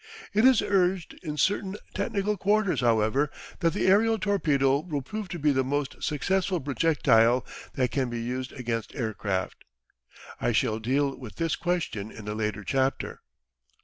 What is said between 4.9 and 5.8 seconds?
prove to be the